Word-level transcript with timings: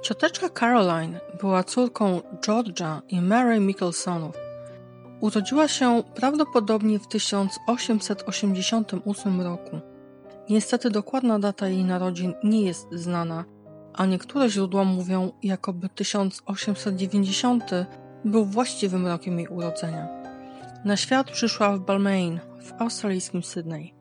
Cioteczka 0.00 0.48
Caroline 0.48 1.20
była 1.40 1.64
córką 1.64 2.20
George'a 2.40 3.00
i 3.08 3.20
Mary 3.20 3.60
Mickelsonów. 3.60 4.36
Urodziła 5.20 5.68
się 5.68 6.02
prawdopodobnie 6.14 6.98
w 6.98 7.06
1888 7.06 9.40
roku. 9.40 9.80
Niestety 10.50 10.90
dokładna 10.90 11.38
data 11.38 11.68
jej 11.68 11.84
narodzin 11.84 12.34
nie 12.44 12.62
jest 12.62 12.86
znana, 12.92 13.44
a 13.94 14.06
niektóre 14.06 14.50
źródła 14.50 14.84
mówią, 14.84 15.32
jakoby 15.42 15.88
1890 15.88 17.64
był 18.24 18.44
właściwym 18.44 19.06
rokiem 19.06 19.38
jej 19.38 19.48
urodzenia. 19.48 20.08
Na 20.84 20.96
świat 20.96 21.30
przyszła 21.30 21.76
w 21.76 21.80
Balmain, 21.80 22.40
w 22.62 22.82
australijskim 22.82 23.42
Sydney. 23.42 23.94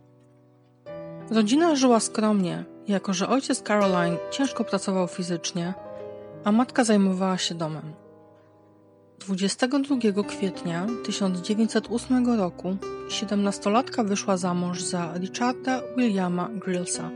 Rodzina 1.31 1.75
żyła 1.75 1.99
skromnie, 1.99 2.65
jako 2.87 3.13
że 3.13 3.29
ojciec 3.29 3.61
Caroline 3.61 4.17
ciężko 4.31 4.63
pracował 4.63 5.07
fizycznie, 5.07 5.73
a 6.43 6.51
matka 6.51 6.83
zajmowała 6.83 7.37
się 7.37 7.55
domem. 7.55 7.93
22 9.19 10.23
kwietnia 10.23 10.87
1908 11.05 12.39
roku 12.39 12.77
siedemnastolatka 13.09 14.03
wyszła 14.03 14.37
za 14.37 14.53
mąż 14.53 14.81
za 14.81 15.13
Richarda 15.17 15.81
Williama 15.97 16.49
Grillsa. 16.49 17.09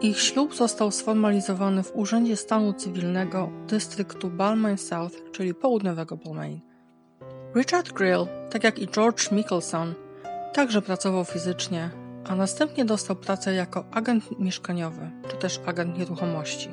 Ich 0.00 0.20
ślub 0.20 0.54
został 0.54 0.90
sformalizowany 0.90 1.82
w 1.82 1.96
Urzędzie 1.96 2.36
Stanu 2.36 2.72
Cywilnego 2.72 3.50
dystryktu 3.66 4.30
Balmain 4.30 4.78
South, 4.78 5.30
czyli 5.32 5.54
południowego 5.54 6.16
Balmain. 6.16 6.60
Richard 7.56 7.92
Grill, 7.92 8.26
tak 8.50 8.64
jak 8.64 8.78
i 8.78 8.88
George 8.88 9.30
Mickelson, 9.30 9.94
także 10.52 10.82
pracował 10.82 11.24
fizycznie, 11.24 11.90
a 12.28 12.34
następnie 12.34 12.84
dostał 12.84 13.16
pracę 13.16 13.54
jako 13.54 13.84
agent 13.92 14.38
mieszkaniowy, 14.38 15.10
czy 15.30 15.36
też 15.36 15.60
agent 15.66 15.98
nieruchomości. 15.98 16.68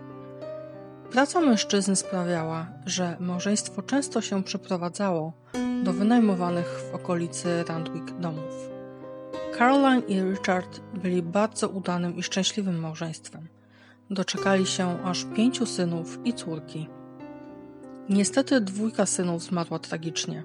Praca 1.11 1.41
mężczyzny 1.41 1.95
sprawiała, 1.95 2.67
że 2.85 3.17
małżeństwo 3.19 3.81
często 3.81 4.21
się 4.21 4.43
przeprowadzało 4.43 5.33
do 5.83 5.93
wynajmowanych 5.93 6.81
w 6.91 6.95
okolicy 6.95 7.63
Randwick 7.67 8.11
domów. 8.19 8.69
Caroline 9.57 10.01
i 10.07 10.21
Richard 10.21 10.79
byli 10.93 11.21
bardzo 11.21 11.69
udanym 11.69 12.15
i 12.15 12.23
szczęśliwym 12.23 12.79
małżeństwem. 12.79 13.47
Doczekali 14.09 14.67
się 14.67 15.03
aż 15.03 15.25
pięciu 15.35 15.65
synów 15.65 16.19
i 16.25 16.33
córki. 16.33 16.89
Niestety 18.09 18.61
dwójka 18.61 19.05
synów 19.05 19.43
zmarła 19.43 19.79
tragicznie. 19.79 20.43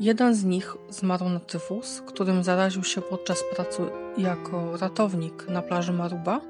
Jeden 0.00 0.34
z 0.34 0.44
nich 0.44 0.76
zmarł 0.88 1.28
na 1.28 1.40
tyfus, 1.40 2.02
którym 2.06 2.44
zaraził 2.44 2.84
się 2.84 3.02
podczas 3.02 3.44
pracy 3.56 3.82
jako 4.18 4.76
ratownik 4.76 5.48
na 5.48 5.62
plaży 5.62 5.92
Maruba, 5.92 6.40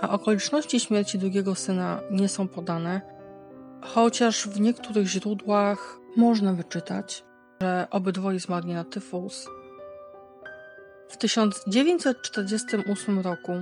a 0.00 0.08
okoliczności 0.08 0.80
śmierci 0.80 1.18
drugiego 1.18 1.54
syna 1.54 2.00
nie 2.10 2.28
są 2.28 2.48
podane, 2.48 3.00
chociaż 3.82 4.48
w 4.48 4.60
niektórych 4.60 5.06
źródłach 5.06 5.98
można 6.16 6.52
wyczytać, 6.52 7.24
że 7.60 7.86
obydwoje 7.90 8.40
zmarli 8.40 8.74
na 8.74 8.84
tyfus. 8.84 9.48
W 11.08 11.16
1948 11.16 13.20
roku 13.20 13.52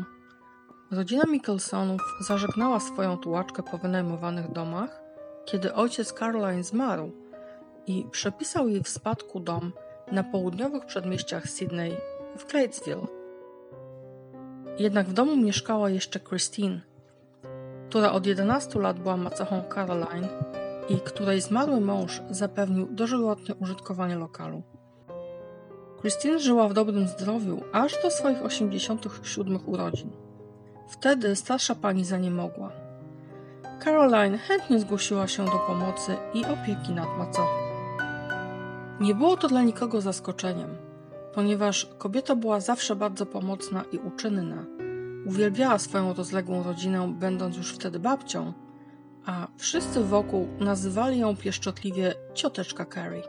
rodzina 0.91 1.23
Mickelsonów 1.31 2.01
zażegnała 2.21 2.81
swoją 2.81 3.17
tułaczkę 3.17 3.63
po 3.63 3.79
wynajmowanych 3.79 4.53
domach, 4.53 5.01
kiedy 5.45 5.75
ojciec 5.75 6.13
Caroline 6.13 6.65
zmarł 6.65 7.28
i 7.89 8.05
przepisał 8.11 8.69
jej 8.69 8.83
w 8.83 8.89
spadku 8.89 9.41
dom 9.41 9.73
na 10.13 10.25
południowych 10.25 10.87
przedmieściach 10.87 11.51
Sydney 11.51 11.97
w 12.37 12.45
Cladesville. 12.45 13.07
Jednak 14.79 15.09
w 15.09 15.13
domu 15.13 15.37
mieszkała 15.37 15.91
jeszcze 15.91 16.21
Christine, 16.21 16.81
która 17.89 18.13
od 18.13 18.27
11 18.27 18.81
lat 18.81 18.99
była 18.99 19.17
macochą 19.17 19.63
Caroline 19.75 20.29
i 20.89 21.01
której 21.01 21.41
zmarły 21.41 21.81
mąż 21.81 22.23
zapewnił 22.31 22.87
dożywotnie 22.87 23.55
użytkowanie 23.55 24.17
lokalu. 24.17 24.63
Christine 26.01 26.39
żyła 26.39 26.69
w 26.69 26.75
dobrym 26.75 27.09
zdrowiu 27.09 27.61
aż 27.73 28.03
do 28.03 28.11
swoich 28.11 28.45
87 28.45 29.59
urodzin. 29.67 30.11
Wtedy 30.89 31.37
starsza 31.37 31.75
pani 31.75 32.05
za 32.05 32.19
nie 32.19 32.31
mogła. 32.31 32.73
Caroline 33.85 34.39
chętnie 34.39 34.81
zgłosiła 34.81 35.27
się 35.29 35.45
do 35.45 35.59
pomocy 35.67 36.17
i 36.35 36.45
opieki 36.45 36.93
nad 36.93 37.19
macochą. 37.19 37.68
Nie 39.01 39.15
było 39.15 39.37
to 39.37 39.49
dla 39.49 39.63
nikogo 39.63 40.01
zaskoczeniem, 40.01 40.77
ponieważ 41.35 41.89
kobieta 41.99 42.37
była 42.37 42.61
zawsze 42.61 42.97
bardzo 42.97 43.27
pomocna 43.27 43.85
i 43.93 43.99
uczynna. 43.99 44.65
Uwielbiała 45.27 45.79
swoją 45.79 46.15
rozległą 46.15 46.63
rodzinę, 46.63 47.15
będąc 47.19 47.57
już 47.57 47.73
wtedy 47.73 47.99
babcią, 47.99 48.53
a 49.27 49.47
wszyscy 49.57 50.05
wokół 50.05 50.49
nazywali 50.61 51.19
ją 51.19 51.37
pieszczotliwie 51.37 52.15
cioteczka 52.35 52.87
Carrie. 52.95 53.23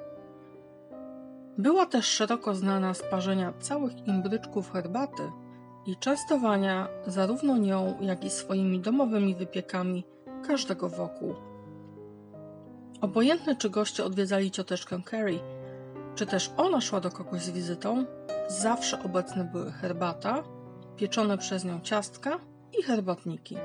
Była 1.57 1.86
też 1.86 2.06
szeroko 2.06 2.56
znana 2.56 2.94
z 2.94 3.03
parzenia 3.03 3.53
całych 3.59 4.07
imbryczków 4.07 4.72
herbaty 4.72 5.24
i 5.86 5.97
częstowania 5.97 6.88
zarówno 7.07 7.57
nią, 7.57 7.97
jak 8.01 8.24
i 8.24 8.30
swoimi 8.30 8.80
domowymi 8.80 9.36
wypiekami 9.36 10.03
każdego 10.47 10.90
wokół. 10.90 11.36
Obojętne 13.01 13.56
czy 13.56 13.69
goście 13.69 14.06
odwiedzali 14.06 14.51
cioteczkę 14.51 15.01
Carrie, 15.09 15.58
czy 16.19 16.25
też 16.25 16.52
ona 16.57 16.81
szła 16.81 17.00
do 17.00 17.12
kogoś 17.12 17.41
z 17.41 17.50
wizytą, 17.50 18.06
zawsze 18.47 19.03
obecne 19.03 19.44
były 19.44 19.72
herbata, 19.72 20.44
pieczone 20.96 21.38
przez 21.38 21.66
nią 21.66 21.80
ciastka 21.81 22.40
i 22.80 22.84
herbatniki. 22.84 23.57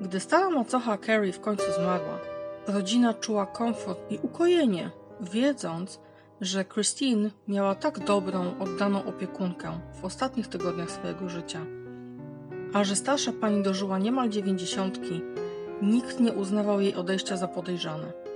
Gdy 0.00 0.20
stara 0.20 0.50
macocha 0.50 0.98
Carrie 0.98 1.32
w 1.32 1.40
końcu 1.40 1.72
zmarła, 1.72 2.18
rodzina 2.66 3.14
czuła 3.14 3.46
komfort 3.46 3.98
i 4.10 4.18
ukojenie, 4.22 4.90
wiedząc, 5.20 6.00
że 6.40 6.64
Christine 6.64 7.30
miała 7.48 7.74
tak 7.74 7.98
dobrą, 7.98 8.58
oddaną 8.58 9.04
opiekunkę 9.04 9.80
w 10.00 10.04
ostatnich 10.04 10.48
tygodniach 10.48 10.90
swojego 10.90 11.28
życia. 11.28 11.60
A 12.74 12.84
że 12.84 12.96
starsza 12.96 13.32
pani 13.40 13.62
dożyła 13.62 13.98
niemal 13.98 14.28
dziewięćdziesiątki, 14.28 15.20
nikt 15.82 16.20
nie 16.20 16.32
uznawał 16.32 16.80
jej 16.80 16.94
odejścia 16.94 17.36
za 17.36 17.48
podejrzane. 17.48 18.27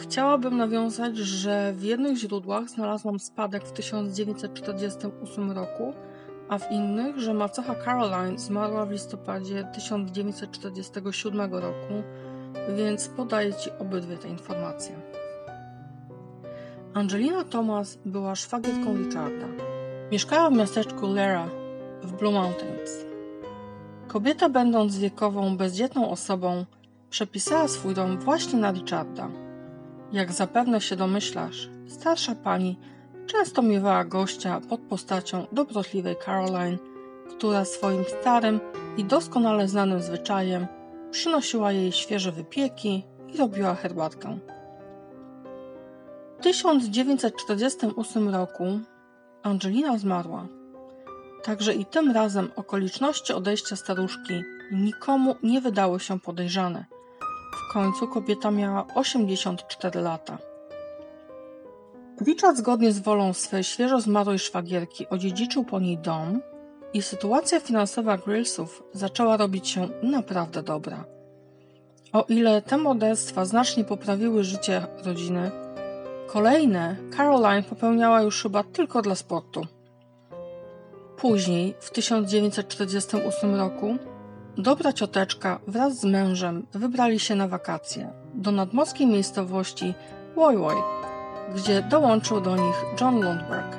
Chciałabym 0.00 0.56
nawiązać, 0.56 1.16
że 1.16 1.72
w 1.72 1.82
jednych 1.82 2.16
źródłach 2.16 2.68
znalazłam 2.68 3.18
spadek 3.18 3.64
w 3.64 3.72
1948 3.72 5.52
roku, 5.52 5.92
a 6.48 6.58
w 6.58 6.72
innych, 6.72 7.18
że 7.18 7.34
macocha 7.34 7.74
Caroline 7.74 8.38
zmarła 8.38 8.86
w 8.86 8.90
listopadzie 8.90 9.64
1947 9.74 11.54
roku, 11.54 12.02
więc 12.76 13.08
podaję 13.08 13.54
Ci 13.54 13.70
obydwie 13.78 14.16
te 14.16 14.28
informacje. 14.28 15.00
Angelina 16.94 17.44
Thomas 17.44 17.98
była 18.04 18.34
szwagierką 18.34 18.96
Richarda. 18.96 19.46
Mieszkała 20.12 20.50
w 20.50 20.52
miasteczku 20.52 21.06
Lera 21.06 21.48
w 22.02 22.12
Blue 22.12 22.32
Mountains. 22.32 22.90
Kobieta, 24.08 24.48
będąc 24.48 24.98
wiekową, 24.98 25.56
bezdzietną 25.56 26.10
osobą, 26.10 26.64
przepisała 27.10 27.68
swój 27.68 27.94
dom 27.94 28.18
właśnie 28.18 28.58
na 28.58 28.72
Richarda. 28.72 29.30
Jak 30.12 30.32
zapewne 30.32 30.80
się 30.80 30.96
domyślasz, 30.96 31.68
starsza 31.88 32.34
pani 32.34 32.78
często 33.26 33.62
miewała 33.62 34.04
gościa 34.04 34.60
pod 34.68 34.80
postacią 34.80 35.46
dobrotliwej 35.52 36.16
Caroline, 36.24 36.78
która 37.30 37.64
swoim 37.64 38.04
starym 38.20 38.60
i 38.96 39.04
doskonale 39.04 39.68
znanym 39.68 40.02
zwyczajem 40.02 40.66
przynosiła 41.10 41.72
jej 41.72 41.92
świeże 41.92 42.32
wypieki 42.32 43.04
i 43.34 43.36
robiła 43.38 43.74
herbatkę. 43.74 44.38
W 46.38 46.42
1948 46.42 48.28
roku 48.28 48.64
Angelina 49.42 49.98
zmarła. 49.98 50.46
Także 51.42 51.74
i 51.74 51.86
tym 51.86 52.10
razem 52.10 52.50
okoliczności 52.56 53.32
odejścia 53.32 53.76
staruszki 53.76 54.42
nikomu 54.72 55.34
nie 55.42 55.60
wydały 55.60 56.00
się 56.00 56.20
podejrzane. 56.20 56.84
W 57.52 57.72
końcu 57.72 58.08
kobieta 58.08 58.50
miała 58.50 58.86
84 58.94 60.00
lata. 60.00 60.38
Richard 62.26 62.56
zgodnie 62.56 62.92
z 62.92 62.98
wolą 62.98 63.32
swej 63.32 63.64
świeżo 63.64 64.00
zmarłej 64.00 64.38
szwagierki 64.38 65.08
odziedziczył 65.08 65.64
po 65.64 65.80
niej 65.80 65.98
dom 65.98 66.40
i 66.92 67.02
sytuacja 67.02 67.60
finansowa 67.60 68.16
Grillsów 68.16 68.82
zaczęła 68.92 69.36
robić 69.36 69.68
się 69.68 69.88
naprawdę 70.02 70.62
dobra. 70.62 71.04
O 72.12 72.24
ile 72.28 72.62
te 72.62 72.76
morderstwa 72.76 73.44
znacznie 73.44 73.84
poprawiły 73.84 74.44
życie 74.44 74.86
rodziny, 75.04 75.50
Kolejne 76.32 76.96
Caroline 77.16 77.62
popełniała 77.62 78.22
już 78.22 78.42
chyba 78.42 78.62
tylko 78.62 79.02
dla 79.02 79.14
sportu. 79.14 79.66
Później, 81.16 81.74
w 81.80 81.90
1948 81.90 83.54
roku, 83.54 83.96
dobra 84.58 84.92
cioteczka 84.92 85.60
wraz 85.66 86.00
z 86.00 86.04
mężem 86.04 86.66
wybrali 86.72 87.20
się 87.20 87.34
na 87.34 87.48
wakacje 87.48 88.12
do 88.34 88.52
nadmorskiej 88.52 89.06
miejscowości 89.06 89.94
Woy 90.36 90.74
gdzie 91.54 91.82
dołączył 91.82 92.40
do 92.40 92.56
nich 92.56 92.84
John 93.00 93.14
Lundberg. 93.14 93.76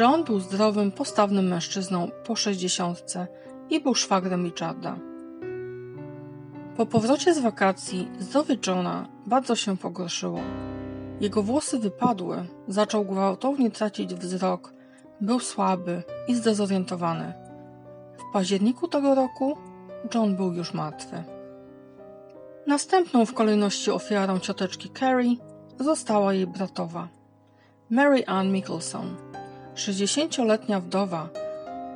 John 0.00 0.24
był 0.24 0.40
zdrowym, 0.40 0.92
postawnym 0.92 1.48
mężczyzną 1.48 2.08
po 2.24 2.36
sześćdziesiątce 2.36 3.26
i 3.70 3.80
był 3.80 3.94
szwagrem 3.94 4.44
Richarda. 4.44 4.96
Po 6.76 6.86
powrocie 6.86 7.34
z 7.34 7.38
wakacji 7.38 8.08
zdrowie 8.18 8.56
Johna 8.66 9.08
bardzo 9.26 9.56
się 9.56 9.76
pogorszyło. 9.76 10.40
Jego 11.20 11.42
włosy 11.42 11.78
wypadły, 11.78 12.46
zaczął 12.68 13.04
gwałtownie 13.04 13.70
tracić 13.70 14.14
wzrok, 14.14 14.72
był 15.20 15.40
słaby 15.40 16.02
i 16.28 16.34
zdezorientowany. 16.34 17.32
W 18.18 18.32
październiku 18.32 18.88
tego 18.88 19.14
roku 19.14 19.56
John 20.14 20.36
był 20.36 20.52
już 20.52 20.74
martwy. 20.74 21.24
Następną 22.66 23.26
w 23.26 23.34
kolejności 23.34 23.90
ofiarą 23.90 24.38
cioteczki 24.38 24.90
Carrie 25.00 25.36
została 25.80 26.34
jej 26.34 26.46
bratowa, 26.46 27.08
Mary 27.90 28.26
Ann 28.26 28.52
Mickelson. 28.52 29.16
60-letnia 29.74 30.80
wdowa 30.80 31.28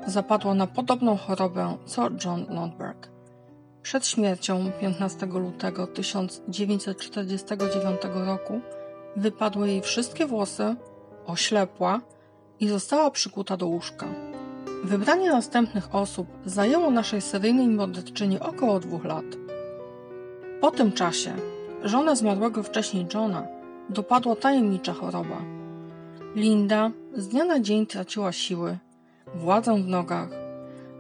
zapadła 0.07 0.55
na 0.55 0.67
podobną 0.67 1.17
chorobę 1.17 1.77
co 1.87 2.09
John 2.25 2.47
Lundberg. 2.49 3.09
Przed 3.83 4.07
śmiercią 4.07 4.73
15 4.81 5.27
lutego 5.27 5.87
1949 5.87 8.01
roku 8.15 8.61
wypadły 9.17 9.69
jej 9.69 9.83
wszystkie 9.83 10.27
włosy, 10.27 10.77
oślepła 11.27 12.01
i 12.61 12.69
została 12.69 13.11
przykuta 13.11 13.57
do 13.57 13.67
łóżka. 13.67 14.07
Wybranie 14.85 15.31
następnych 15.31 15.95
osób 15.95 16.27
zajęło 16.47 16.91
naszej 16.91 17.21
seryjnej 17.21 17.69
morderczyni 17.69 18.41
około 18.41 18.81
dwóch 18.81 19.05
lat. 19.05 19.25
Po 20.61 20.71
tym 20.71 20.93
czasie 20.93 21.33
żonę 21.83 22.17
zmarłego 22.17 22.63
wcześniej 22.63 23.07
Johna 23.15 23.47
dopadła 23.91 24.37
tajemnicza 24.37 24.93
choroba. 24.93 25.37
Linda 26.35 26.91
z 27.15 27.29
dnia 27.29 27.45
na 27.45 27.61
dzień 27.61 27.87
traciła 27.87 28.33
siły, 28.33 28.79
władzę 29.35 29.75
w 29.75 29.89
nogach, 29.89 30.29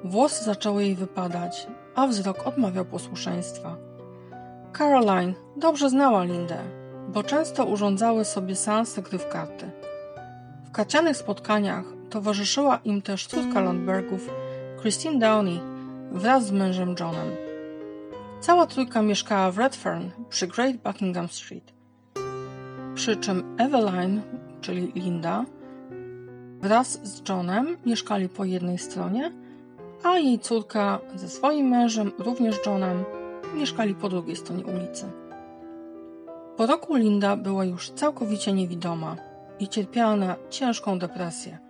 włosy 0.04 0.44
zaczęły 0.44 0.84
jej 0.84 0.94
wypadać, 0.94 1.66
a 1.94 2.06
wzrok 2.06 2.46
odmawiał 2.46 2.84
posłuszeństwa. 2.84 3.76
Caroline 4.72 5.34
dobrze 5.56 5.90
znała 5.90 6.24
Lindę, 6.24 6.58
bo 7.08 7.22
często 7.22 7.64
urządzały 7.64 8.24
sobie 8.24 8.56
seanse 8.56 9.02
gry 9.02 9.18
w 9.18 9.28
karty. 9.28 9.70
W 10.64 10.70
karcianych 10.70 11.16
spotkaniach 11.16 11.93
towarzyszyła 12.14 12.78
im 12.84 13.02
też 13.02 13.26
córka 13.26 13.60
Landbergów, 13.60 14.30
Christine 14.80 15.18
Downey, 15.18 15.60
wraz 16.12 16.46
z 16.46 16.52
mężem 16.52 16.94
Johnem. 17.00 17.30
Cała 18.40 18.66
trójka 18.66 19.02
mieszkała 19.02 19.50
w 19.50 19.58
Redfern 19.58 20.10
przy 20.28 20.46
Great 20.46 20.76
Buckingham 20.76 21.28
Street. 21.28 21.72
Przy 22.94 23.16
czym 23.16 23.56
Eveline, 23.58 24.22
czyli 24.60 24.92
Linda, 24.94 25.44
wraz 26.60 27.06
z 27.06 27.28
Johnem 27.28 27.76
mieszkali 27.86 28.28
po 28.28 28.44
jednej 28.44 28.78
stronie, 28.78 29.32
a 30.04 30.18
jej 30.18 30.38
córka 30.38 30.98
ze 31.14 31.28
swoim 31.28 31.68
mężem, 31.68 32.12
również 32.18 32.56
Johnem, 32.66 33.04
mieszkali 33.54 33.94
po 33.94 34.08
drugiej 34.08 34.36
stronie 34.36 34.64
ulicy. 34.64 35.06
Po 36.56 36.66
roku 36.66 36.94
Linda 36.94 37.36
była 37.36 37.64
już 37.64 37.90
całkowicie 37.90 38.52
niewidoma 38.52 39.16
i 39.58 39.68
cierpiała 39.68 40.16
na 40.16 40.36
ciężką 40.50 40.98
depresję. 40.98 41.63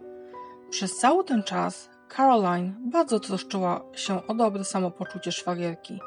Przez 0.74 0.96
cały 0.96 1.24
ten 1.24 1.42
czas 1.42 1.90
Caroline 2.16 2.72
bardzo 2.80 3.20
troszczyła 3.20 3.80
się 3.92 4.26
o 4.26 4.34
dobre 4.34 4.64
samopoczucie 4.64 5.32
szwagierki, 5.32 6.00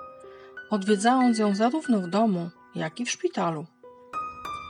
odwiedzając 0.70 1.38
ją 1.38 1.56
zarówno 1.56 2.00
w 2.00 2.08
domu, 2.08 2.50
jak 2.76 3.00
i 3.00 3.06
w 3.06 3.12
szpitalu. 3.12 3.66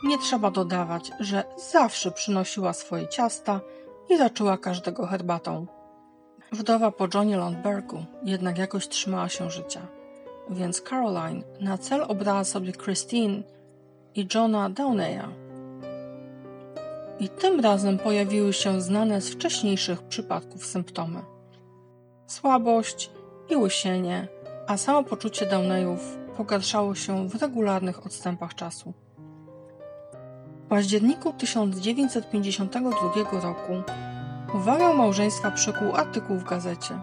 Nie 0.03 0.17
trzeba 0.17 0.51
dodawać, 0.51 1.11
że 1.19 1.43
zawsze 1.71 2.11
przynosiła 2.11 2.73
swoje 2.73 3.07
ciasta 3.07 3.59
i 4.09 4.17
raczyła 4.17 4.57
każdego 4.57 5.05
herbatą. 5.05 5.67
Wdowa 6.51 6.91
po 6.91 7.07
Johnie 7.13 7.37
Lundbergu 7.37 8.05
jednak 8.23 8.57
jakoś 8.57 8.87
trzymała 8.87 9.29
się 9.29 9.51
życia, 9.51 9.87
więc 10.49 10.81
Caroline 10.81 11.43
na 11.59 11.77
cel 11.77 12.05
obrała 12.07 12.43
sobie 12.43 12.73
Christine 12.73 13.43
i 14.15 14.27
Johna 14.35 14.69
Downeya. 14.69 15.46
I 17.19 17.29
tym 17.29 17.59
razem 17.59 17.97
pojawiły 17.97 18.53
się 18.53 18.81
znane 18.81 19.21
z 19.21 19.29
wcześniejszych 19.29 20.03
przypadków 20.03 20.65
symptomy. 20.65 21.21
Słabość 22.27 23.11
i 23.49 23.55
łysienie, 23.55 24.27
a 24.67 24.77
samopoczucie 24.77 25.45
Downeyów 25.45 26.17
pogarszało 26.37 26.95
się 26.95 27.29
w 27.29 27.41
regularnych 27.41 28.05
odstępach 28.05 28.55
czasu. 28.55 28.93
W 30.65 30.69
październiku 30.69 31.33
1952 31.33 33.41
roku 33.41 33.73
uwagę 34.53 34.93
małżeństwa 34.93 35.51
przykuł 35.51 35.95
artykuł 35.95 36.37
w 36.37 36.43
gazecie. 36.43 36.99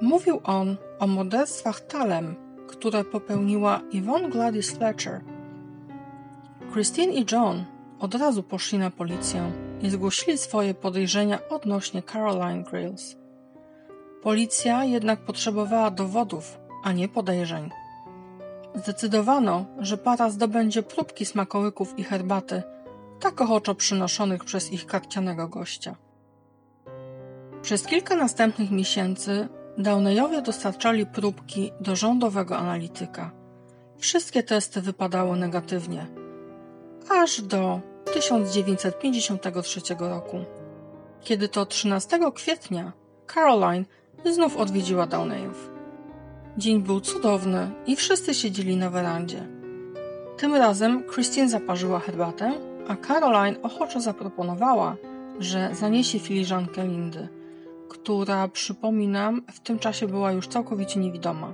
Mówił 0.00 0.40
on 0.44 0.76
o 0.98 1.06
morderstwach 1.06 1.80
Talem, 1.80 2.34
które 2.68 3.04
popełniła 3.04 3.80
Yvonne 3.92 4.28
Gladys 4.28 4.70
Fletcher. 4.70 5.20
Christine 6.72 7.12
i 7.12 7.26
John 7.32 7.64
od 8.00 8.14
razu 8.14 8.42
poszli 8.42 8.78
na 8.78 8.90
policję 8.90 9.52
i 9.82 9.90
zgłosili 9.90 10.38
swoje 10.38 10.74
podejrzenia 10.74 11.38
odnośnie 11.50 12.02
Caroline 12.02 12.62
Grills. 12.62 13.16
Policja 14.22 14.84
jednak 14.84 15.20
potrzebowała 15.20 15.90
dowodów, 15.90 16.58
a 16.84 16.92
nie 16.92 17.08
podejrzeń. 17.08 17.70
Zdecydowano, 18.74 19.64
że 19.78 19.98
para 19.98 20.30
zdobędzie 20.30 20.82
próbki 20.82 21.26
smakołyków 21.26 21.98
i 21.98 22.04
herbaty, 22.04 22.62
tak 23.20 23.40
ochoczo 23.40 23.74
przynoszonych 23.74 24.44
przez 24.44 24.72
ich 24.72 24.86
karcianego 24.86 25.48
gościa. 25.48 25.96
Przez 27.62 27.86
kilka 27.86 28.16
następnych 28.16 28.70
miesięcy 28.70 29.48
Downeyowie 29.78 30.42
dostarczali 30.42 31.06
próbki 31.06 31.72
do 31.80 31.96
rządowego 31.96 32.56
analityka. 32.56 33.30
Wszystkie 33.98 34.42
testy 34.42 34.80
wypadały 34.80 35.36
negatywnie, 35.36 36.06
aż 37.10 37.40
do 37.40 37.80
1953 38.08 39.80
roku, 39.98 40.44
kiedy 41.20 41.48
to 41.48 41.66
13 41.66 42.18
kwietnia 42.34 42.92
Caroline 43.34 43.84
znów 44.24 44.56
odwiedziła 44.56 45.06
Downeyów. 45.06 45.70
Dzień 46.56 46.82
był 46.82 47.00
cudowny 47.00 47.70
i 47.86 47.96
wszyscy 47.96 48.34
siedzieli 48.34 48.76
na 48.76 48.90
werandzie. 48.90 49.46
Tym 50.36 50.54
razem 50.54 51.04
Christine 51.04 51.48
zaparzyła 51.48 51.98
herbatę, 51.98 52.52
a 52.88 52.96
Caroline 52.96 53.62
ochoczo 53.62 54.00
zaproponowała, 54.00 54.96
że 55.38 55.70
zaniesie 55.72 56.18
filiżankę 56.18 56.86
Lindy, 56.86 57.28
która, 57.88 58.48
przypominam, 58.48 59.42
w 59.52 59.60
tym 59.60 59.78
czasie 59.78 60.06
była 60.06 60.32
już 60.32 60.48
całkowicie 60.48 61.00
niewidoma. 61.00 61.52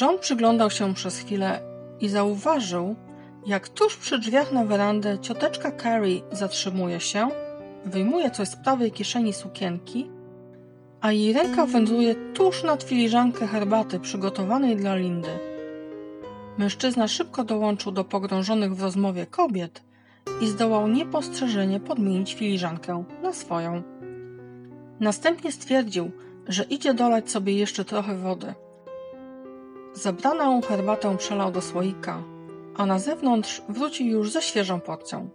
John 0.00 0.18
przyglądał 0.18 0.70
się 0.70 0.94
przez 0.94 1.18
chwilę 1.18 1.60
i 2.00 2.08
zauważył, 2.08 2.96
jak 3.46 3.68
tuż 3.68 3.96
przy 3.96 4.18
drzwiach 4.18 4.52
na 4.52 4.64
werandę 4.64 5.18
cioteczka 5.18 5.72
Carrie 5.82 6.22
zatrzymuje 6.32 7.00
się, 7.00 7.28
wyjmuje 7.84 8.30
coś 8.30 8.48
z 8.48 8.56
prawej 8.56 8.92
kieszeni 8.92 9.32
sukienki 9.32 10.10
a 11.02 11.12
jej 11.12 11.32
ręka 11.32 11.66
wędruje 11.66 12.14
tuż 12.34 12.62
nad 12.62 12.82
filiżankę 12.82 13.46
herbaty 13.46 14.00
przygotowanej 14.00 14.76
dla 14.76 14.96
Lindy. 14.96 15.38
Mężczyzna 16.58 17.08
szybko 17.08 17.44
dołączył 17.44 17.92
do 17.92 18.04
pogrążonych 18.04 18.76
w 18.76 18.82
rozmowie 18.82 19.26
kobiet 19.26 19.82
i 20.40 20.46
zdołał 20.46 20.88
niepostrzeżenie 20.88 21.80
podmienić 21.80 22.34
filiżankę 22.34 23.04
na 23.22 23.32
swoją. 23.32 23.82
Następnie 25.00 25.52
stwierdził, 25.52 26.10
że 26.48 26.62
idzie 26.62 26.94
dolać 26.94 27.30
sobie 27.30 27.54
jeszcze 27.54 27.84
trochę 27.84 28.16
wody. 28.16 28.54
Zabraną 29.94 30.60
herbatę 30.62 31.16
przelał 31.16 31.52
do 31.52 31.62
słoika, 31.62 32.22
a 32.76 32.86
na 32.86 32.98
zewnątrz 32.98 33.62
wrócił 33.68 34.06
już 34.06 34.30
ze 34.30 34.42
świeżą 34.42 34.80
porcją. 34.80 35.28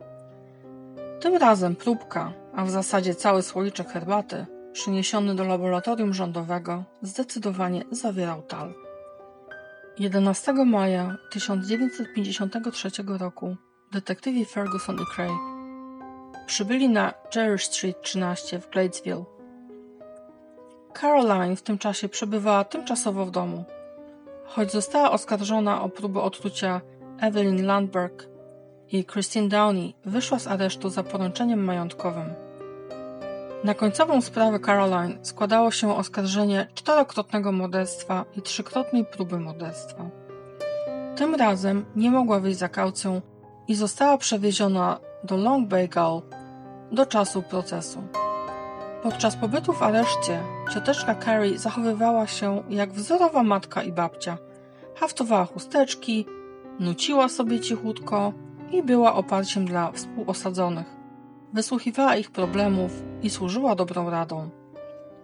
Tym 1.19 1.35
razem 1.35 1.75
próbka, 1.75 2.33
a 2.55 2.65
w 2.65 2.69
zasadzie 2.69 3.15
cały 3.15 3.43
słoiczek 3.43 3.89
herbaty, 3.89 4.45
przyniesiony 4.73 5.35
do 5.35 5.43
laboratorium 5.43 6.13
rządowego, 6.13 6.83
zdecydowanie 7.01 7.83
zawierał 7.91 8.41
tal. 8.41 8.73
11 9.99 10.53
maja 10.53 11.17
1953 11.31 12.89
roku 13.19 13.55
detektywi 13.91 14.45
Ferguson 14.45 14.95
i 14.95 15.15
Cray 15.15 15.57
przybyli 16.47 16.89
na 16.89 17.13
Jerry 17.35 17.57
Street 17.57 18.01
13 18.01 18.59
w 18.59 18.69
Gladesville. 18.69 19.23
Caroline 20.93 21.55
w 21.55 21.61
tym 21.61 21.77
czasie 21.77 22.09
przebywała 22.09 22.63
tymczasowo 22.63 23.25
w 23.25 23.31
domu. 23.31 23.65
Choć 24.45 24.71
została 24.71 25.11
oskarżona 25.11 25.81
o 25.81 25.89
próbę 25.89 26.21
otrucia 26.21 26.81
Evelyn 27.19 27.65
Landberg 27.65 28.27
i 28.91 29.05
Christine 29.05 29.49
Downey 29.49 29.95
wyszła 30.05 30.39
z 30.39 30.47
aresztu 30.47 30.89
za 30.89 31.03
poręczeniem 31.03 31.63
majątkowym. 31.63 32.33
Na 33.63 33.73
końcową 33.73 34.21
sprawę 34.21 34.59
Caroline 34.59 35.17
składało 35.21 35.71
się 35.71 35.95
oskarżenie 35.95 36.67
czterokrotnego 36.73 37.51
morderstwa 37.51 38.25
i 38.35 38.41
trzykrotnej 38.41 39.05
próby 39.05 39.39
morderstwa. 39.39 40.09
Tym 41.15 41.35
razem 41.35 41.85
nie 41.95 42.11
mogła 42.11 42.39
wyjść 42.39 42.59
za 42.59 42.69
kaucją 42.69 43.21
i 43.67 43.75
została 43.75 44.17
przewieziona 44.17 44.99
do 45.23 45.37
Long 45.37 45.67
Bay 45.67 45.87
Gaol 45.87 46.21
do 46.91 47.05
czasu 47.05 47.41
procesu. 47.41 48.03
Podczas 49.03 49.35
pobytu 49.35 49.73
w 49.73 49.83
areszcie 49.83 50.43
cioteczka 50.73 51.15
Carrie 51.15 51.57
zachowywała 51.57 52.27
się 52.27 52.63
jak 52.69 52.91
wzorowa 52.91 53.43
matka 53.43 53.83
i 53.83 53.91
babcia– 53.91 54.37
haftowała 54.99 55.45
chusteczki, 55.45 56.25
nuciła 56.79 57.29
sobie 57.29 57.59
cichutko 57.59 58.33
i 58.71 58.83
była 58.83 59.13
oparciem 59.13 59.65
dla 59.65 59.91
współosadzonych. 59.91 60.97
Wysłuchiwała 61.53 62.15
ich 62.15 62.31
problemów 62.31 62.91
i 63.23 63.29
służyła 63.29 63.75
dobrą 63.75 64.09
radą. 64.09 64.49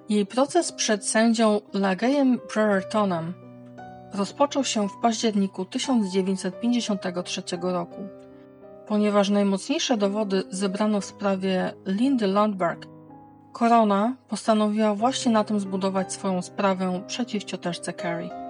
Jej 0.10 0.25
proces 0.25 0.72
przed 0.72 1.05
sędzią 1.05 1.62
Lagejem 1.74 2.39
Breretonem 2.53 3.33
rozpoczął 4.13 4.63
się 4.63 4.89
w 4.89 4.98
październiku 5.01 5.65
1953 5.65 7.43
roku. 7.62 8.01
Ponieważ 8.88 9.29
najmocniejsze 9.29 9.98
dowody 9.98 10.43
zebrano 10.50 11.01
w 11.01 11.05
sprawie 11.05 11.74
Lindy 11.86 12.27
Lundberg, 12.27 12.88
korona 13.51 14.15
postanowiła 14.27 14.95
właśnie 14.95 15.31
na 15.31 15.43
tym 15.43 15.60
zbudować 15.60 16.13
swoją 16.13 16.41
sprawę 16.41 17.03
przeciw 17.07 17.43
cioteczce 17.43 17.93
Carrie. 17.93 18.43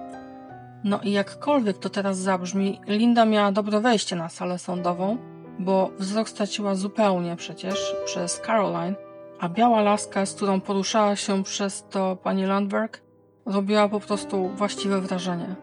No 0.84 1.00
i 1.02 1.12
jakkolwiek 1.12 1.78
to 1.78 1.88
teraz 1.90 2.18
zabrzmi, 2.18 2.80
Linda 2.86 3.24
miała 3.24 3.52
dobre 3.52 3.80
wejście 3.80 4.16
na 4.16 4.28
salę 4.28 4.58
sądową, 4.58 5.16
bo 5.58 5.90
wzrok 5.98 6.28
straciła 6.28 6.74
zupełnie 6.74 7.36
przecież 7.36 7.94
przez 8.04 8.40
Caroline, 8.40 8.94
a 9.40 9.48
biała 9.48 9.82
laska, 9.82 10.26
z 10.26 10.34
którą 10.34 10.60
poruszała 10.60 11.16
się 11.16 11.42
przez 11.42 11.84
to 11.90 12.16
pani 12.16 12.46
Landberg, 12.46 13.00
robiła 13.46 13.88
po 13.88 14.00
prostu 14.00 14.48
właściwe 14.48 15.00
wrażenie. 15.00 15.54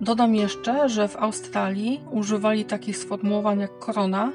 Dodam 0.00 0.34
jeszcze, 0.34 0.88
że 0.88 1.08
w 1.08 1.16
Australii 1.16 2.00
używali 2.10 2.64
takich 2.64 2.96
sformułowań 2.96 3.60
jak 3.60 3.78
korona 3.78 4.32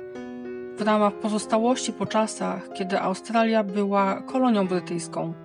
w 0.77 0.81
ramach 0.81 1.13
pozostałości 1.13 1.93
po 1.93 2.05
czasach, 2.05 2.69
kiedy 2.73 2.99
Australia 2.99 3.63
była 3.63 4.21
kolonią 4.21 4.67
brytyjską. 4.67 5.44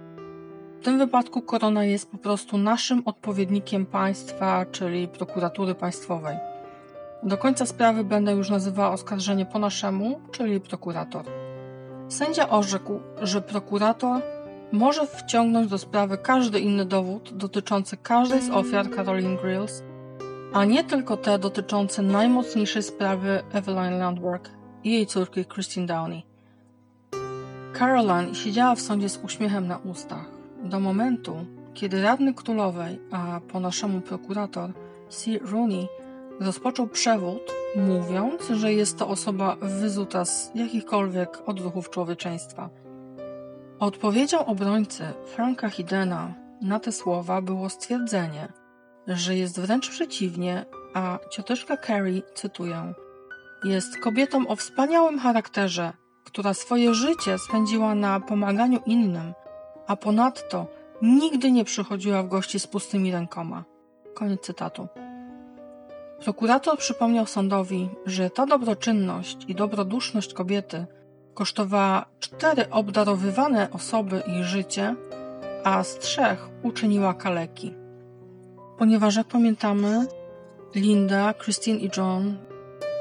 W 0.80 0.82
tym 0.82 0.98
wypadku 0.98 1.42
korona 1.42 1.84
jest 1.84 2.10
po 2.10 2.18
prostu 2.18 2.58
naszym 2.58 3.02
odpowiednikiem 3.04 3.86
państwa, 3.86 4.66
czyli 4.72 5.08
prokuratury 5.08 5.74
państwowej. 5.74 6.36
Do 7.22 7.38
końca 7.38 7.66
sprawy 7.66 8.04
będę 8.04 8.32
już 8.32 8.50
nazywała 8.50 8.92
oskarżenie 8.92 9.46
po 9.46 9.58
naszemu, 9.58 10.20
czyli 10.30 10.60
prokurator. 10.60 11.24
Sędzia 12.08 12.48
orzekł, 12.48 13.00
że 13.22 13.40
prokurator 13.42 14.22
może 14.72 15.06
wciągnąć 15.06 15.70
do 15.70 15.78
sprawy 15.78 16.18
każdy 16.18 16.60
inny 16.60 16.84
dowód 16.84 17.36
dotyczący 17.36 17.96
każdej 17.96 18.42
z 18.42 18.50
ofiar 18.50 18.90
Caroline 18.96 19.36
Grills, 19.36 19.82
a 20.52 20.64
nie 20.64 20.84
tylko 20.84 21.16
te 21.16 21.38
dotyczące 21.38 22.02
najmocniejszej 22.02 22.82
sprawy 22.82 23.42
Evelyn 23.52 23.98
Landberg 23.98 24.50
i 24.84 24.92
jej 24.92 25.06
córki 25.06 25.44
Christine 25.44 25.86
Downey. 25.86 26.22
Caroline 27.78 28.34
siedziała 28.34 28.74
w 28.74 28.80
sądzie 28.80 29.08
z 29.08 29.24
uśmiechem 29.24 29.66
na 29.66 29.78
ustach, 29.78 30.39
do 30.64 30.80
momentu, 30.80 31.46
kiedy 31.74 32.02
radny 32.02 32.34
królowej, 32.34 33.00
a 33.10 33.40
po 33.48 33.60
naszemu 33.60 34.00
prokurator, 34.00 34.70
Sir 35.10 35.50
Rooney, 35.50 35.88
rozpoczął 36.40 36.88
przewód, 36.88 37.42
mówiąc, 37.76 38.48
że 38.50 38.72
jest 38.72 38.98
to 38.98 39.08
osoba 39.08 39.56
wyzuta 39.60 40.24
z 40.24 40.50
jakichkolwiek 40.54 41.42
odruchów 41.46 41.90
człowieczeństwa. 41.90 42.70
Odpowiedzią 43.78 44.46
obrońcy 44.46 45.04
Franka 45.26 45.68
Hidena 45.68 46.34
na 46.62 46.80
te 46.80 46.92
słowa 46.92 47.42
było 47.42 47.68
stwierdzenie, 47.68 48.52
że 49.06 49.36
jest 49.36 49.60
wręcz 49.60 49.90
przeciwnie, 49.90 50.64
a 50.94 51.18
cioteczka 51.30 51.76
Carrie, 51.76 52.22
cytuję, 52.34 52.94
jest 53.64 53.98
kobietą 53.98 54.48
o 54.48 54.56
wspaniałym 54.56 55.18
charakterze, 55.18 55.92
która 56.24 56.54
swoje 56.54 56.94
życie 56.94 57.38
spędziła 57.38 57.94
na 57.94 58.20
pomaganiu 58.20 58.80
innym, 58.86 59.32
a 59.90 59.96
ponadto 59.96 60.66
nigdy 61.02 61.52
nie 61.52 61.64
przychodziła 61.64 62.22
w 62.22 62.28
gości 62.28 62.60
z 62.60 62.66
pustymi 62.66 63.12
rękoma. 63.12 63.64
Koniec 64.14 64.40
cytatu. 64.40 64.88
Prokurator 66.24 66.78
przypomniał 66.78 67.26
sądowi, 67.26 67.88
że 68.06 68.30
ta 68.30 68.46
dobroczynność 68.46 69.36
i 69.48 69.54
dobroduszność 69.54 70.34
kobiety 70.34 70.86
kosztowała 71.34 72.06
cztery 72.20 72.70
obdarowywane 72.70 73.70
osoby 73.70 74.22
ich 74.26 74.44
życie, 74.44 74.94
a 75.64 75.84
z 75.84 75.98
trzech 75.98 76.48
uczyniła 76.62 77.14
kaleki. 77.14 77.74
Ponieważ, 78.78 79.16
jak 79.16 79.26
pamiętamy, 79.26 80.06
Linda, 80.74 81.34
Christine 81.34 81.78
i 81.78 81.90
John 81.96 82.38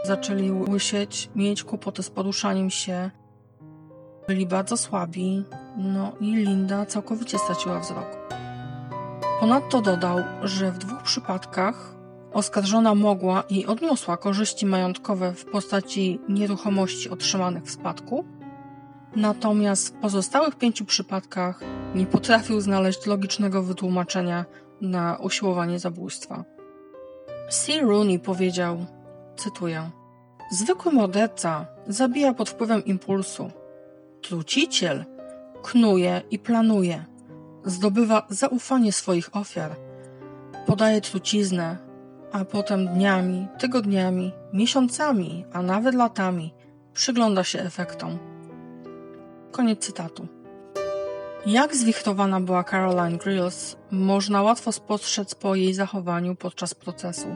zaczęli 0.04 0.52
łysieć, 0.52 1.30
mieć 1.36 1.64
kłopoty 1.64 2.04
z 2.04 2.10
poruszaniem 2.10 2.70
się, 2.70 3.12
byli 4.30 4.46
bardzo 4.46 4.78
słabi, 4.78 5.44
no 5.78 6.12
i 6.22 6.36
Linda 6.36 6.86
całkowicie 6.86 7.40
straciła 7.40 7.80
wzrok. 7.80 8.18
Ponadto 9.40 9.82
dodał, 9.82 10.18
że 10.44 10.72
w 10.72 10.78
dwóch 10.78 11.04
przypadkach 11.04 11.96
oskarżona 12.34 12.96
mogła 12.96 13.44
i 13.50 13.66
odniosła 13.66 14.18
korzyści 14.18 14.66
majątkowe 14.66 15.34
w 15.34 15.46
postaci 15.46 16.20
nieruchomości 16.30 17.10
otrzymanych 17.10 17.64
w 17.64 17.72
spadku, 17.72 18.26
natomiast 19.16 19.88
w 19.88 19.92
pozostałych 19.92 20.56
pięciu 20.56 20.86
przypadkach 20.86 21.60
nie 21.96 22.06
potrafił 22.06 22.62
znaleźć 22.62 23.06
logicznego 23.06 23.64
wytłumaczenia 23.64 24.46
na 24.82 25.18
usiłowanie 25.18 25.80
zabójstwa. 25.80 26.44
C. 27.50 27.82
Rooney 27.82 28.20
powiedział, 28.20 28.86
cytuję, 29.36 29.90
Zwykły 30.52 30.92
morderca 30.92 31.66
zabija 31.88 32.34
pod 32.34 32.50
wpływem 32.50 32.86
impulsu. 32.86 33.52
Truciciel 34.22 35.06
knuje 35.64 36.22
i 36.32 36.40
planuje. 36.40 37.06
Zdobywa 37.66 38.28
zaufanie 38.30 38.92
swoich 38.92 39.36
ofiar. 39.36 39.76
Podaje 40.66 41.02
truciznę, 41.02 41.78
a 42.32 42.46
potem 42.46 42.88
dniami, 42.88 43.48
tygodniami, 43.60 44.32
miesiącami, 44.54 45.46
a 45.54 45.62
nawet 45.62 45.96
latami 45.96 46.54
przygląda 46.94 47.44
się 47.44 47.60
efektom. 47.60 48.18
Koniec 49.52 49.80
cytatu. 49.80 50.28
Jak 51.46 51.76
zwichtowana 51.76 52.40
była 52.40 52.64
Caroline 52.64 53.18
Grills, 53.18 53.76
można 53.92 54.42
łatwo 54.42 54.72
spostrzec 54.72 55.36
po 55.36 55.56
jej 55.56 55.74
zachowaniu 55.74 56.36
podczas 56.36 56.74
procesu. 56.74 57.28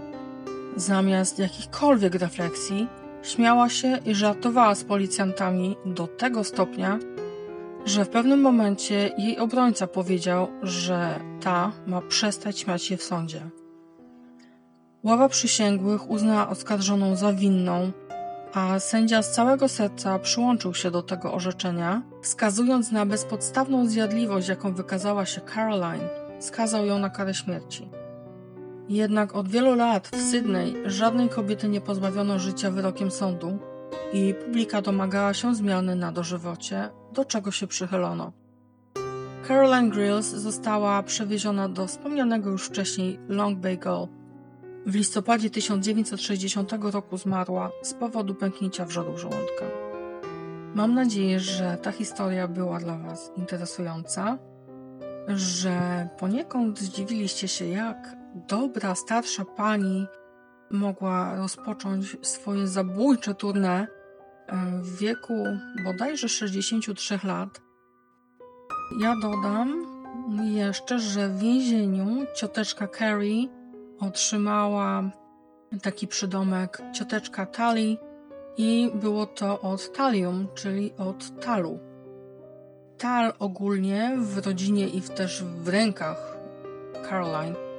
Zamiast 0.76 1.40
jakichkolwiek 1.40 2.16
refleksji, 2.16 2.88
śmiała 3.24 3.70
się 3.70 4.00
i 4.06 4.16
żartowała 4.16 4.76
z 4.76 4.84
policjantami 4.84 5.76
do 5.86 6.08
tego 6.08 6.44
stopnia, 6.44 7.00
że 7.86 8.06
w 8.06 8.10
pewnym 8.10 8.42
momencie 8.42 9.12
jej 9.18 9.40
obrońca 9.40 9.88
powiedział, 9.88 10.48
że 10.62 11.20
ta 11.42 11.72
ma 11.88 12.02
przestać 12.02 12.60
śmiać 12.60 12.84
się 12.84 12.98
w 12.98 13.04
sądzie. 13.04 13.42
Ława 15.04 15.30
przysięgłych 15.30 16.10
uznała 16.10 16.50
oskarżoną 16.50 17.16
za 17.16 17.34
winną, 17.34 17.92
a 18.54 18.80
sędzia 18.80 19.22
z 19.22 19.32
całego 19.32 19.68
serca 19.68 20.20
przyłączył 20.20 20.74
się 20.74 20.92
do 20.92 21.02
tego 21.02 21.34
orzeczenia, 21.34 22.02
wskazując 22.22 22.92
na 22.92 23.06
bezpodstawną 23.06 23.88
zjadliwość, 23.88 24.48
jaką 24.48 24.74
wykazała 24.74 25.26
się 25.26 25.42
Caroline, 25.42 26.10
skazał 26.40 26.86
ją 26.86 27.00
na 27.00 27.10
karę 27.10 27.34
śmierci. 27.34 28.03
Jednak 28.90 29.36
od 29.36 29.48
wielu 29.48 29.76
lat 29.76 30.08
w 30.08 30.22
Sydney 30.22 30.76
żadnej 30.86 31.30
kobiety 31.30 31.70
nie 31.70 31.82
pozbawiono 31.82 32.40
życia 32.40 32.72
wyrokiem 32.72 33.12
sądu 33.12 33.60
i 34.14 34.34
publika 34.46 34.82
domagała 34.82 35.34
się 35.34 35.56
zmiany 35.56 35.96
na 35.96 36.12
dożywocie, 36.12 36.90
do 37.14 37.26
czego 37.26 37.52
się 37.52 37.68
przychylono. 37.68 38.32
Caroline 39.48 39.90
Grills 39.90 40.26
została 40.26 41.04
przewieziona 41.04 41.70
do 41.70 41.88
wspomnianego 41.88 42.50
już 42.50 42.66
wcześniej 42.66 43.20
Long 43.28 43.60
Bay 43.60 43.78
Gaol. 43.78 44.08
W 44.86 44.96
listopadzie 44.96 45.50
1960 45.50 46.72
roku 46.82 47.18
zmarła 47.18 47.72
z 47.82 47.94
powodu 47.94 48.36
pęknięcia 48.36 48.86
wrzodu 48.86 49.18
żołądka. 49.18 49.66
Mam 50.76 50.94
nadzieję, 50.94 51.40
że 51.40 51.78
ta 51.82 51.92
historia 51.92 52.48
była 52.48 52.80
dla 52.80 52.98
Was 52.98 53.32
interesująca, 53.38 54.38
że 55.28 56.08
poniekąd 56.20 56.80
zdziwiliście 56.80 57.48
się, 57.48 57.66
jak 57.66 58.23
dobra, 58.36 58.96
starsza 58.96 59.46
pani 59.46 60.08
mogła 60.72 61.36
rozpocząć 61.36 62.18
swoje 62.22 62.68
zabójcze 62.68 63.34
tournée 63.34 63.88
w 64.82 64.98
wieku 64.98 65.34
bodajże 65.84 66.30
63 66.30 67.20
lat. 67.24 67.62
Ja 69.00 69.16
dodam 69.22 69.86
jeszcze, 70.44 71.00
że 71.00 71.30
w 71.30 71.38
więzieniu 71.38 72.26
cioteczka 72.36 72.88
Carrie 72.88 73.48
otrzymała 74.00 75.04
taki 75.82 76.08
przydomek 76.08 76.82
cioteczka 76.94 77.46
Tali 77.46 77.98
i 78.58 78.92
było 78.96 79.26
to 79.26 79.62
od 79.62 79.92
talium, 79.92 80.48
czyli 80.56 80.94
od 80.98 81.42
talu. 81.46 81.80
Tal 82.98 83.34
ogólnie 83.40 84.16
w 84.20 84.46
rodzinie 84.46 84.88
i 84.88 85.02
też 85.02 85.44
w 85.44 85.68
rękach 85.68 86.38
Caroline 87.10 87.73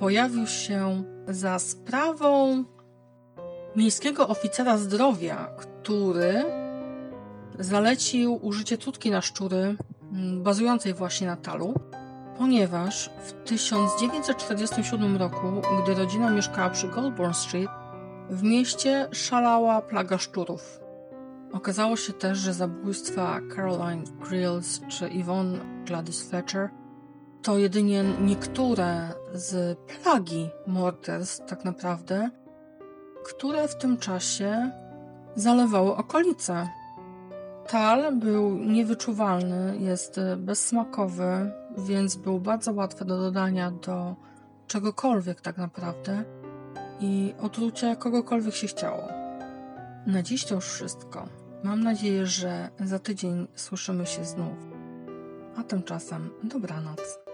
pojawił 0.00 0.46
się 0.46 1.04
za 1.28 1.58
sprawą 1.58 2.64
miejskiego 3.76 4.28
oficera 4.28 4.78
zdrowia, 4.78 5.50
który 5.56 6.44
zalecił 7.58 8.38
użycie 8.42 8.78
trutki 8.78 9.10
na 9.10 9.20
szczury 9.22 9.76
bazującej 10.42 10.94
właśnie 10.94 11.26
na 11.26 11.36
talu 11.36 11.74
ponieważ 12.40 13.10
w 13.24 13.32
1947 13.32 15.16
roku, 15.16 15.62
gdy 15.82 15.94
rodzina 15.94 16.30
mieszkała 16.30 16.70
przy 16.70 16.88
Goldborn 16.88 17.32
Street, 17.32 17.70
w 18.30 18.42
mieście 18.42 19.08
szalała 19.12 19.82
plaga 19.82 20.18
szczurów. 20.18 20.80
Okazało 21.52 21.96
się 21.96 22.12
też, 22.12 22.38
że 22.38 22.54
zabójstwa 22.54 23.40
Caroline 23.56 24.04
Grills 24.28 24.80
czy 24.88 25.08
Yvonne 25.08 25.58
Gladys 25.84 26.30
Fletcher 26.30 26.70
to 27.42 27.58
jedynie 27.58 28.04
niektóre 28.20 29.14
z 29.34 29.78
plagi 29.78 30.50
morderstw, 30.66 31.46
tak 31.46 31.64
naprawdę, 31.64 32.30
które 33.24 33.68
w 33.68 33.76
tym 33.76 33.96
czasie 33.98 34.70
zalewały 35.36 35.96
okolice. 35.96 36.68
Tal 37.68 38.16
był 38.16 38.50
niewyczuwalny, 38.50 39.76
jest 39.78 40.20
bezsmakowy, 40.36 41.52
więc 41.78 42.16
był 42.16 42.40
bardzo 42.40 42.72
łatwy 42.72 43.04
do 43.04 43.18
dodania 43.18 43.70
do 43.70 44.16
czegokolwiek 44.66 45.40
tak 45.40 45.56
naprawdę 45.56 46.24
i 47.00 47.34
otrucia 47.40 47.96
kogokolwiek 47.96 48.54
się 48.54 48.66
chciało. 48.66 49.08
Na 50.06 50.22
dziś 50.22 50.44
to 50.44 50.54
już 50.54 50.64
wszystko. 50.64 51.28
Mam 51.64 51.82
nadzieję, 51.82 52.26
że 52.26 52.68
za 52.80 52.98
tydzień 52.98 53.46
słyszymy 53.54 54.06
się 54.06 54.24
znów. 54.24 54.70
A 55.56 55.62
tymczasem 55.62 56.30
dobranoc. 56.44 57.29